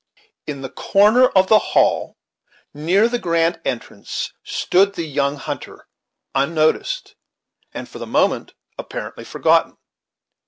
[0.47, 2.17] In a corner of the hall
[2.73, 5.87] near the grand entrance stood the young hunter,
[6.33, 7.15] unnoticed,
[7.71, 9.77] and for the moment apparently forgotten.